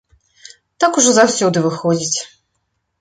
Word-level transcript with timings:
Так 0.83 0.97
ужо 1.01 1.11
заўсёды 1.17 1.57
выходзіць. 1.67 2.19